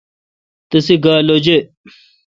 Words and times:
تسے 0.69 0.95
گا 1.03 1.13
لوجے°۔ 1.27 1.57